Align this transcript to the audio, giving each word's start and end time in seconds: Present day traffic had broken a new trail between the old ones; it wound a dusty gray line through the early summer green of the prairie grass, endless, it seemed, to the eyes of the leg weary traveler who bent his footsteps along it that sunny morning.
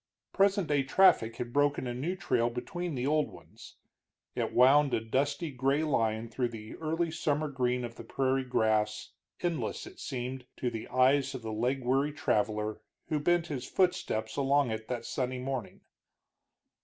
Present 0.33 0.67
day 0.69 0.81
traffic 0.81 1.35
had 1.35 1.53
broken 1.53 1.85
a 1.85 1.93
new 1.93 2.15
trail 2.15 2.49
between 2.49 2.95
the 2.95 3.05
old 3.05 3.29
ones; 3.29 3.75
it 4.33 4.51
wound 4.51 4.95
a 4.95 4.99
dusty 4.99 5.51
gray 5.51 5.83
line 5.83 6.27
through 6.27 6.47
the 6.49 6.75
early 6.77 7.11
summer 7.11 7.47
green 7.47 7.85
of 7.85 7.97
the 7.97 8.03
prairie 8.03 8.43
grass, 8.43 9.11
endless, 9.41 9.85
it 9.85 9.99
seemed, 9.99 10.47
to 10.57 10.71
the 10.71 10.87
eyes 10.87 11.35
of 11.35 11.43
the 11.43 11.53
leg 11.53 11.83
weary 11.83 12.11
traveler 12.13 12.81
who 13.09 13.19
bent 13.19 13.45
his 13.45 13.69
footsteps 13.69 14.35
along 14.35 14.71
it 14.71 14.87
that 14.87 15.05
sunny 15.05 15.37
morning. 15.37 15.81